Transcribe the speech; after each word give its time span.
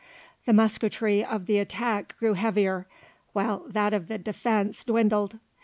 The 0.47 0.53
musketry 0.53 1.23
of 1.23 1.45
the 1.45 1.59
attack 1.59 2.17
grew 2.17 2.33
heavier, 2.33 2.87
while 3.33 3.65
that 3.67 3.93
of 3.93 4.07
the 4.07 4.17
defence 4.17 4.83
dwindled. 4.83 5.37